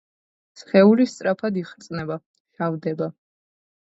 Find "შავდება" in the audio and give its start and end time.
2.61-3.09